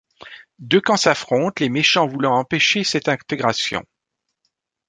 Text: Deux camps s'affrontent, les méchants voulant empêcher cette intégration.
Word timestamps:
Deux 0.57 0.81
camps 0.81 0.97
s'affrontent, 0.97 1.53
les 1.59 1.69
méchants 1.69 2.07
voulant 2.07 2.33
empêcher 2.35 2.83
cette 2.83 3.07
intégration. 3.07 3.85